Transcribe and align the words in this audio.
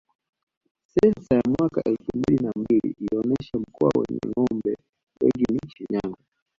Sensa 0.93 1.35
ya 1.35 1.41
mwaka 1.49 1.83
elfu 1.83 2.17
mbili 2.17 2.43
na 2.45 2.51
mbili 2.55 2.95
ilionesha 2.99 3.57
mkoa 3.57 3.91
wenye 3.95 4.19
ngombe 4.33 4.75
wengi 5.21 5.45
ni 5.53 5.69
Shinyanga 5.75 6.23